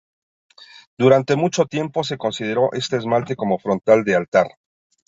[0.97, 4.47] Durante mucho tiempo se consideró este esmalte como frontal de altar.